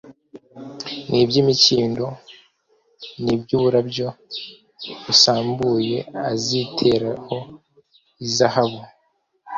n’iby’imikindo 1.09 2.05
n’iby’uburabyo 3.23 4.07
busambuye, 5.03 5.97
aziteraho 6.31 7.35
izahabu 8.25 8.81